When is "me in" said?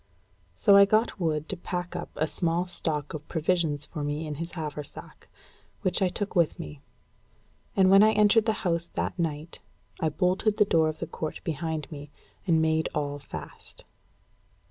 4.03-4.33